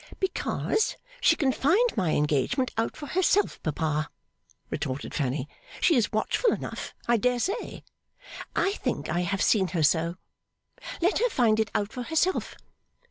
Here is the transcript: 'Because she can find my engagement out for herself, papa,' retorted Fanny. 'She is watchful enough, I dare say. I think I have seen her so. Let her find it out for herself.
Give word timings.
'Because 0.19 0.95
she 1.19 1.35
can 1.35 1.51
find 1.51 1.95
my 1.95 2.13
engagement 2.13 2.71
out 2.75 2.97
for 2.97 3.05
herself, 3.05 3.61
papa,' 3.61 4.09
retorted 4.71 5.13
Fanny. 5.13 5.47
'She 5.79 5.95
is 5.95 6.11
watchful 6.11 6.51
enough, 6.53 6.95
I 7.07 7.17
dare 7.17 7.37
say. 7.37 7.83
I 8.55 8.71
think 8.73 9.09
I 9.09 9.19
have 9.19 9.43
seen 9.43 9.67
her 9.67 9.83
so. 9.83 10.15
Let 11.03 11.19
her 11.19 11.29
find 11.29 11.59
it 11.59 11.69
out 11.75 11.93
for 11.93 12.01
herself. 12.01 12.55